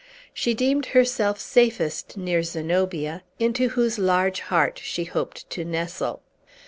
[0.33, 6.23] She deemed herself safest near Zenobia, into whose large heart she hoped to nestle.